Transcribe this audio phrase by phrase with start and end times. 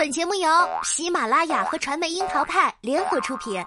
[0.00, 0.48] 本节目由
[0.82, 3.62] 喜马拉雅和传媒樱桃派联合出品。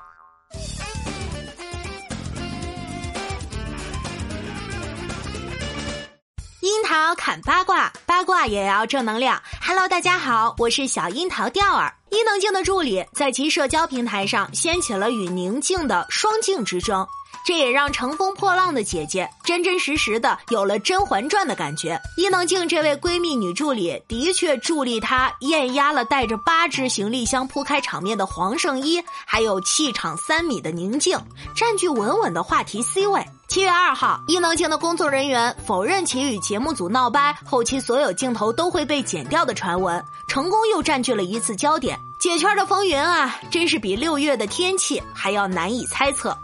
[6.62, 9.40] 樱桃砍八卦，八卦也要正能量。
[9.62, 11.94] Hello，大家好，我是小樱桃调儿。
[12.10, 17.08] 伊能静的助理在其社交平台上掀起了与宁静的双镜之争。
[17.46, 22.00] 这也让乘风破浪的姐姐真真实实的有了《甄嬛传》的感觉。
[22.18, 31.18] 伊能静这位闺蜜女助理的确助力她艳压了带着八只行李箱铺开场面的黄圣依，还有气场三米的宁静，
[31.56, 33.24] 占据稳稳的话题 C 位。
[33.50, 42.00] 七月二号，伊能静的工作人员否认其与节目组闹掰，后期所有镜头都会被剪掉的传闻，成功又占据了一次焦点。
[42.18, 46.36] 姐圈的风云啊，真是比六月的天气还要难以猜测。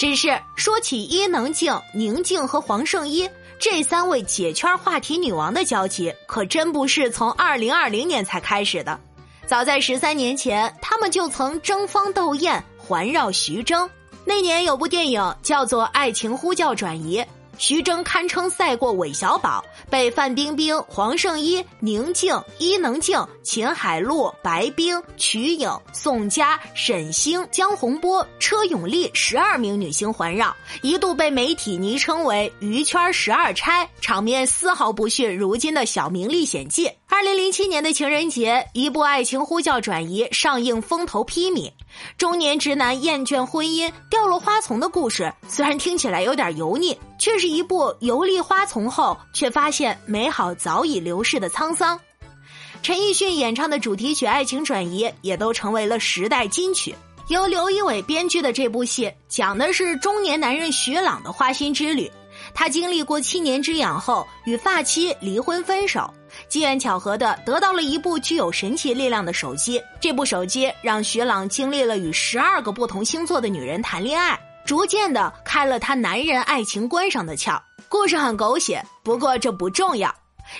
[0.00, 8.98] 只是说起伊能静、宁静和黄圣依这三位解圈话题女王的交集，可真不是从二零二零年才开始的。
[9.46, 13.90] 早在十三年前，他们就曾争芳斗艳，环绕徐峥。
[14.24, 17.18] 那年有部电影叫做《爱情呼叫转移》。
[17.60, 36.90] 徐峥堪称赛过韦小宝，被范冰冰、黄圣依、宁静、伊能静、秦海璐、白冰、瞿颖、宋佳、沈星、江宏波、车永丽十二名女星环绕，一度被媒体昵称为“娱圈十二钗”，场面丝毫不逊如今的小明历险记。
[37.12, 41.68] 二零零七年的情人节，一部《爱情呼叫转移》上映，风头披靡。
[42.16, 51.98] 中年直男厌倦婚姻，掉落花丛的故事，虽然听起来有点油腻，却是一部游历花丛后却发现美好早已流逝的沧桑。
[52.80, 56.94] 陈奕迅演唱的主题曲《爱情转移》也都成为了时代金曲。
[57.26, 62.08] 由刘仪伟编剧的这部戏，讲的是中年男人徐朗的花心之旅。
[62.54, 66.08] 他经历过七年之痒后，与发妻离婚分手，
[66.50, 69.80] 机缘巧合的得到了一部具有神奇力量的手机。
[70.00, 77.56] 这部手机让徐朗经历了与十二个不同星座的女人谈恋爱，逐渐的开了他男人爱情观上的窍。
[77.88, 80.12] 故事很狗血，不过这不重要。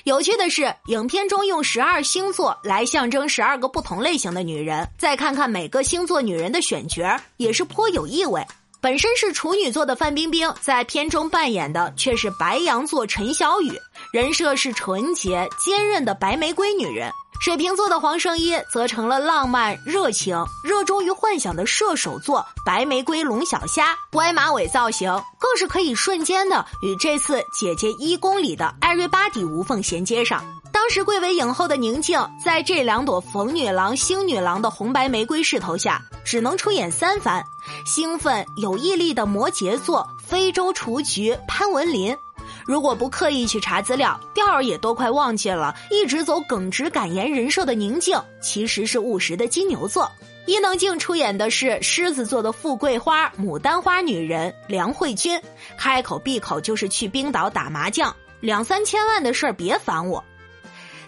[0.04, 8.46] 有趣的是，影片中用十二星座来象征十二个不同类型的女人，再看看每个星座女人的选角，也是颇有意味。
[8.82, 13.78] 本身是处女座的范冰冰，在片中扮演的却是白羊座陈小雨，
[14.10, 17.12] 人设是纯洁坚韧的白玫瑰女人。
[17.42, 30.42] 水瓶座的黄圣依则成了浪漫热情、热衷于幻想的射手座白玫瑰龙小虾，歪马尾造型更是可以瞬间的与这次姐姐一公里的艾瑞巴迪无缝衔接上。
[30.72, 37.44] 当时贵为影后的宁静，在这两朵冯女郎、星女郎的红白玫瑰势头下，只能出演三番。
[37.84, 42.16] 兴奋有毅力的摩羯座非洲雏菊潘文林，
[42.64, 45.74] 如果不刻意去查资料，调儿也都快忘记了。
[45.90, 50.10] 一直走耿直敢言人设的宁静，其实是务实的金牛座。
[50.46, 55.40] 伊能静出演的是狮子座的富贵花牡丹花女人梁慧君，
[55.76, 60.24] 开口闭口就是去冰岛打麻将，两三千万的事儿别烦我。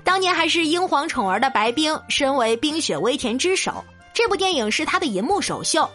[0.05, 5.89] 当年还是英皇宠儿的白冰，身为冰雪微甜之首，这部电影是她的银幕首秀。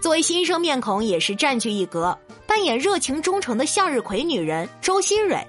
[0.00, 5.46] 作为新生面孔，也是占据一格，扮演热情忠诚的向日葵女人周新蕊。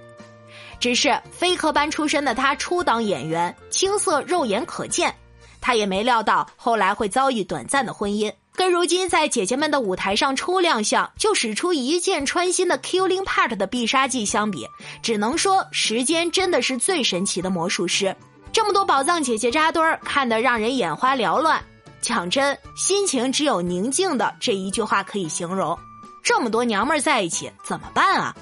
[0.80, 5.14] 只是非科班出身的她，初当演员，青涩肉眼可见。
[5.62, 14.68] 她也没料到后来会遭遇短暂的婚姻，跟如今在姐姐们的舞台上初亮相就使出一箭穿心的 Killing Part 的必杀技相比，
[15.02, 18.16] 只能说时间真的是最神奇的魔术师。
[18.52, 21.62] 这么多宝藏姐姐扎堆儿，看得让人眼花缭乱。
[22.00, 25.78] 讲真，心情只有宁静的这一句话可以形容。
[26.22, 28.36] 这么多娘们儿在一起怎么办啊？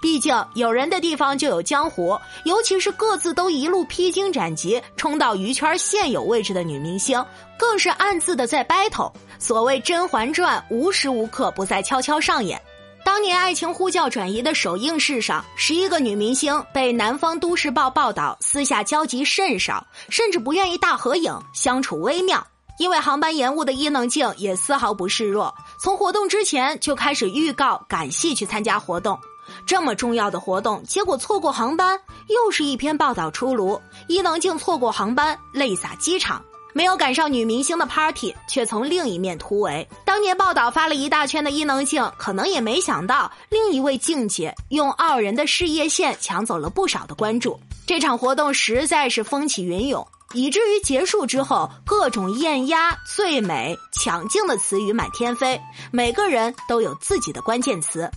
[0.00, 7.24] 毕竟有人的地方就有江湖，尤其是各自都一路披荆斩棘冲到娱圈现有位置的女明星，
[7.58, 9.12] 更是暗自的在 battle。
[9.38, 12.60] 所谓《甄嬛传》，无时无刻不在悄悄上演。
[13.04, 22.46] 当年《爱情呼叫转移》的首映式上，十一个女明星被南方都市报报道私下交集甚少，甚至不愿意大合影，相处微妙。
[22.78, 29.18] 因为航班延误的伊能静也丝毫不示弱，从活动之前就开始预告赶戏去参加活动。
[29.66, 31.98] 这么重要的活动，结果错过航班，
[32.28, 33.80] 又是一篇报道出炉。
[34.06, 36.42] 伊能静错过航班，泪洒机场，
[36.72, 39.86] 没有赶上女明星的 party，却从另一面突围。
[40.04, 47.58] 当年报道发了一大圈的伊能静，可能也没想到另一位静姐用傲人的事业线抢走了不少的关注。
[47.86, 50.06] 这场活动实在是风起云涌。
[50.34, 55.58] 以至于结束之后，各种艳压、最美、抢镜的词语满天飞，
[55.90, 58.10] 每个人都有自己的关键词。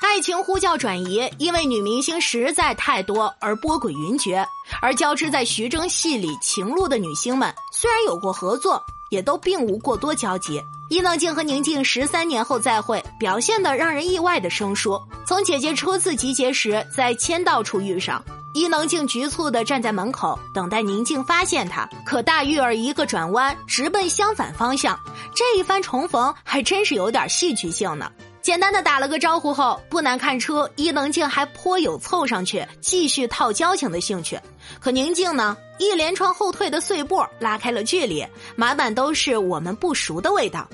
[0.00, 4.46] 爱情呼叫转移，因为女明星实在太多而波诡云谲，
[4.80, 8.80] 而交织在徐峥戏里情路的女星们，虽然有过合作，
[9.10, 10.62] 也都并无过多交集。
[10.90, 15.00] 伊能静和宁静十三年后再会，表现的让人意外的生疏。
[15.26, 24.96] 从姐姐初次集结时在签到处遇上，伊能静局促的站在门口等待宁静发现她，可大玉儿一个转弯直奔相反方向，
[25.34, 28.12] 这一番重逢还真是有点戏剧性呢。
[28.44, 34.38] 简单的打了个招呼后，不难看出伊能静还颇有凑上去继续套交情的兴趣。
[34.78, 38.22] 可宁静呢，一连串后退的碎步拉开了距离，
[38.54, 40.68] 满满都是我们不熟的味道。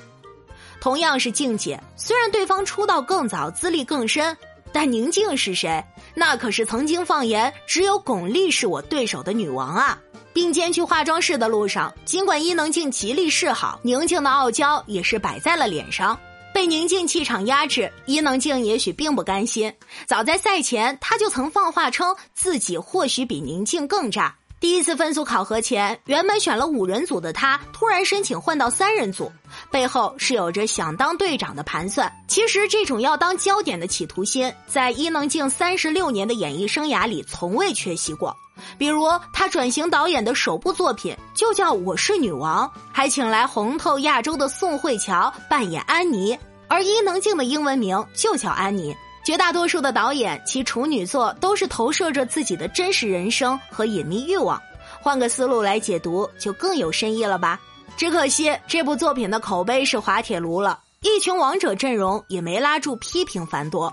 [0.81, 4.37] 同样是静姐，虽然对方出道更早，资历更深，
[4.73, 5.81] 但宁静是谁？
[6.13, 9.97] 那可是曾经放言只有巩俐是我对手的女王啊！
[10.33, 16.19] 并肩去化妆室的路上，尽管伊能静极力示好，宁静的傲娇也是摆在了脸上。
[16.53, 19.73] 被宁静气场压制，伊能静也许并不甘心。
[20.07, 24.37] 早在赛前，她就曾放话称自己或许比宁静更渣。
[24.61, 29.33] 第一次分组考核前，原本选了五人组的他，突然申请换到三人组，
[29.71, 32.13] 背后是有着想当队长的盘算。
[32.29, 38.37] 其实，这种要当焦点的企图心，在伊能静三十六年的演艺生涯里从未缺席过。
[38.77, 46.39] 比如，她转型导演的首部作品就叫《我是女王》，还请来红透亚洲的宋慧乔扮演安妮。
[46.69, 48.95] 而伊能静的英文名就叫安妮。
[49.25, 54.61] 绝大多数的导演，其处女作都是投射着自己的真实人生和隐秘欲望。
[55.01, 57.61] 换个思路来解读，就更有深意了吧？
[57.97, 63.93] 只可惜这部作品的口碑是滑铁卢了，一群王者阵容也没拉住批评繁多。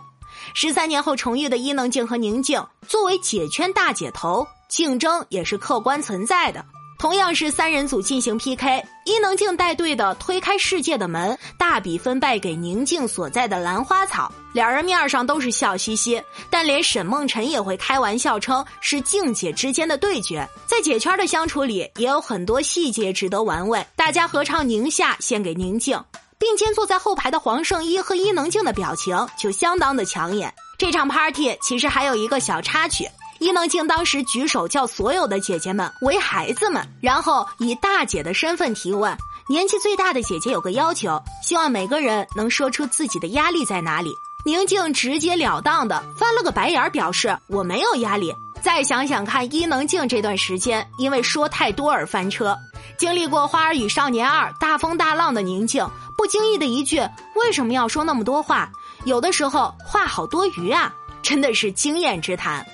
[0.54, 6.64] 十三年后重遇的伊能静和宁静，作为姐圈大姐头，竞争也是客观存在的。
[6.98, 14.32] 同样是三人组进行 PK，伊能静带队的推开世界的门，大比分败给宁静所在的兰花草。
[14.52, 20.48] 两人面上都是笑嘻嘻，但连沈梦辰也会开玩笑称是静姐之间的对决。
[20.66, 23.86] 在姐圈的相处里，也有很多细节值得玩味。
[23.96, 26.04] 大家合唱《宁夏》献给宁静，
[26.40, 30.52] 并肩坐在后排的黄圣依和伊能静的表情就相当的抢眼。
[30.80, 33.08] 这场 party 其实还有一个小插曲。
[33.40, 39.16] 伊能静当时举手叫所有的姐姐们为孩子们，然后以大姐的身份提问。
[39.50, 44.14] 年纪最大的姐姐有个要求，希望每个人能说出自己的压力在哪里。
[44.44, 48.34] 宁静直截了当的翻了个白眼，表示我没有压力。
[48.62, 52.58] 再想想看，伊能静这段时间因为说太多而翻车，
[52.98, 55.88] 经历过《花儿与少年二》大风大浪的宁静，
[56.18, 57.00] 不经意的一句
[57.36, 58.70] 为什么要说那么多话？
[59.06, 62.66] 有的时候话好多余啊，真的是经验之谈。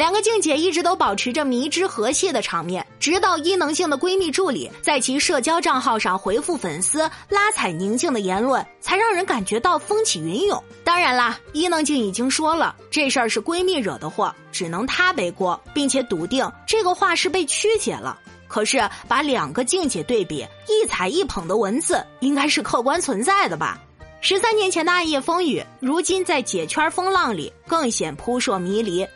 [0.00, 10.64] 两个静姐一直都保持着迷之和谐的场面，直到伊能静的闺蜜助理在其社交账号上回复粉丝拉踩宁静的言论，才让人感觉到风起云涌。
[10.82, 18.18] 当然啦，伊能静已经说了这事儿是闺蜜惹的祸，只能她背锅，并且笃定这个话是被曲解了。
[18.48, 23.78] 可是把两个静姐对比，一踩一捧的文字应该是客观存在的吧？
[24.22, 29.06] 十三年前的暗夜风雨，如今在姐圈风浪里更显扑朔迷离。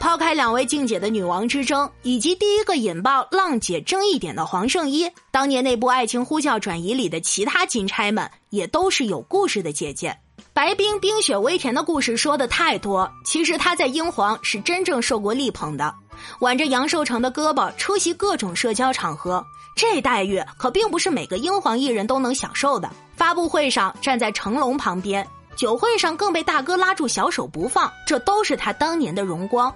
[0.00, 10.16] 抛开两位静姐的女王之争，以及第一个引爆浪姐争议点的黄圣依，当年那部《爱情呼叫转移》里的其他金钗们，也都是有故事的姐姐。
[10.54, 15.94] 白冰冰雪微甜的故事说的太多，其实她在英皇是真正受过力捧的，
[16.40, 19.44] 挽着杨受成的胳膊出席各种社交场合，
[19.76, 22.90] 这待遇可并不是每个英皇艺人都能享受的。
[23.14, 29.70] 发布会上站在成龙旁边，酒会上更被大哥拉住小手不放，这都是她当年的荣光。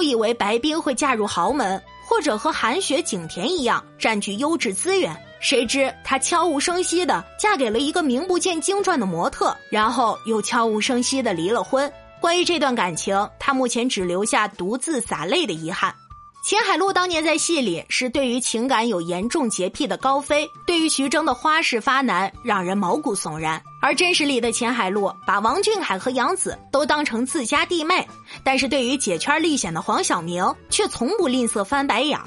[0.00, 11.92] 都以为白冰会嫁入豪门，或者和韩雪、景甜一样占据优质资源，谁知她悄无声息的嫁给了一个名不见经传的模特，然后又悄无声息的离了婚。
[12.18, 15.94] 关于这段感情，她目前只留下独自洒泪的遗憾。
[16.42, 23.62] 秦海璐当年在戏里是对于情感有严重洁癖的高飞，对于徐峥的花式发难让人毛骨悚然。
[23.82, 28.08] 而真实里的秦海璐把王俊凯和杨紫都当成自家弟妹，
[28.42, 32.18] 但是对于姐圈历险的黄晓明却从不吝啬翻白眼。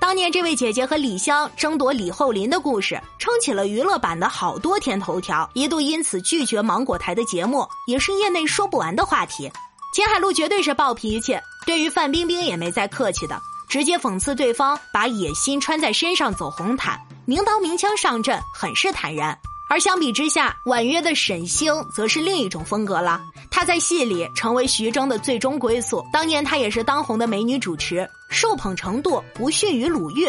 [0.00, 9.52] 当年这位姐姐和李湘争夺李厚霖的故事，撑起了娱乐版的好多天头条，一度因此拒绝芒果台的节目，也是业内说不完的话题。
[9.92, 19.38] 秦海璐绝对是暴脾气，对于范冰冰也没再客气的，直接讽刺对方把野心穿在身上走红毯，明刀明枪上阵，很是坦然。
[19.68, 23.22] 而相比之下，婉约的沈星则是另一种风格了。
[23.50, 30.28] 她在戏里成为徐峥的最终归宿，当年她也是当红的美女主持，受捧程度不逊于鲁豫。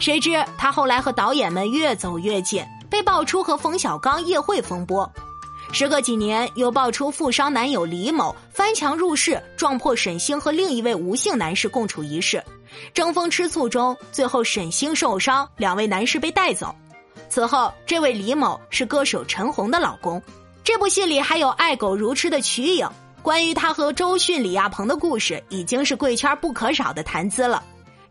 [0.00, 5.08] 谁知她后来和导演们越走越近，被爆出和冯小刚夜会风波。
[5.72, 12.42] 时隔几年，又爆出富商男友李某翻墙入室，撞破沈星和另一位吴姓男士共处一室，
[12.92, 16.74] 争风吃醋中，最后沈星受伤，两位男士被带走。
[17.28, 20.22] 此后，这位李某是歌手陈红的老公。
[20.62, 22.88] 这部戏里还有爱狗如痴的瞿颖，
[23.20, 27.62] 关于他和周迅、李亚鹏的故事，已经是贵圈不可少的谈资了。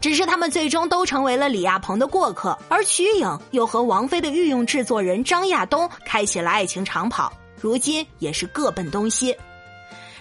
[0.02, 7.32] 只是他们最终都成为了李亚鹏的过客，而瞿颖又和王菲的御用制作人张亚东开启了爱情长跑，
[7.64, 9.34] 如今也是各奔东西。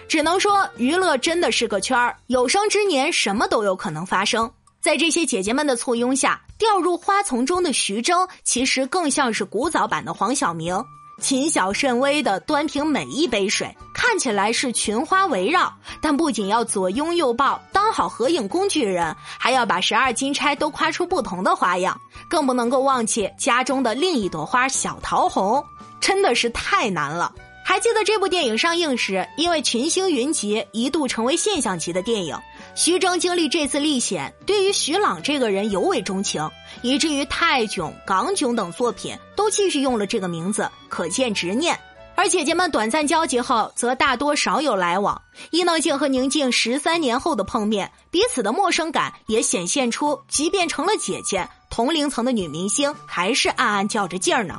[0.06, 4.48] 只能说，娱乐真的是个圈儿，有生之年什么都有可能发生。
[4.80, 10.80] 在这些姐姐们的簇拥下，掉入花丛中的徐峥，其实更像是古早版的黄晓明。
[11.22, 21.98] 谨小慎微的端平每一杯水，看起来是群花围绕，但不仅要左拥右抱，当好合影工具人，还要把十二金钗都夸出不同的花样，
[22.28, 25.64] 更不能够忘记家中的另一朵花小桃红，
[26.00, 27.32] 真的是太难了。
[27.64, 32.36] 还记得这部电影上映时，因为群星云集，一度成为现象级的电影。
[32.74, 36.50] 徐峥经历这次历险，对于徐朗这个人尤为钟情，
[36.80, 41.78] 以至于《泰囧》《港囧》等作品都继续用了这个名字，可见执念。
[42.14, 45.20] 而姐姐们短暂交集后，则大多少有来往。
[45.50, 54.58] 伊能静和宁静十三年后的碰面，彼此的陌生感也显现出，即便成了姐姐，同龄层的女明星还是暗暗较着劲儿呢。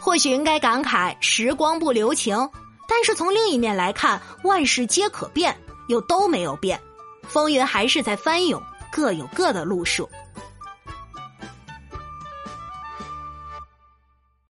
[0.00, 2.36] 或许应该感慨时光不留情，
[2.86, 5.56] 但是从另一面来看，万事皆可变，
[5.88, 6.78] 又都没有变。
[7.28, 10.08] 风云还是在翻涌，各有各的路数。